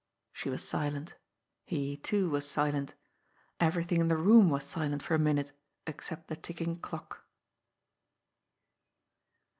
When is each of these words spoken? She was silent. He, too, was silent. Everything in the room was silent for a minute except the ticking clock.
She 0.33 0.49
was 0.49 0.67
silent. 0.67 1.13
He, 1.63 1.95
too, 1.95 2.27
was 2.31 2.49
silent. 2.49 2.95
Everything 3.59 3.99
in 4.01 4.07
the 4.07 4.17
room 4.17 4.49
was 4.49 4.63
silent 4.63 5.03
for 5.03 5.13
a 5.13 5.19
minute 5.19 5.51
except 5.85 6.27
the 6.27 6.35
ticking 6.35 6.79
clock. 6.79 7.23